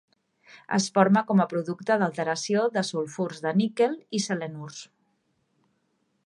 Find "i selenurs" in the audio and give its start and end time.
4.19-4.83